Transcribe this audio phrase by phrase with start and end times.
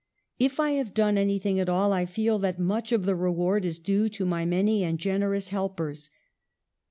[0.39, 3.77] If I have done anything at all I feel that much of the reward is
[3.77, 6.09] due to my many and generous helpers.